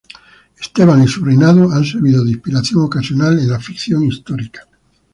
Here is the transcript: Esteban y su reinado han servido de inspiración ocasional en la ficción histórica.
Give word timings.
Esteban 0.59 1.03
y 1.03 1.07
su 1.07 1.23
reinado 1.23 1.71
han 1.71 1.85
servido 1.85 2.25
de 2.25 2.31
inspiración 2.31 2.83
ocasional 2.83 3.37
en 3.37 3.47
la 3.51 3.59
ficción 3.59 4.03
histórica. 4.03 4.67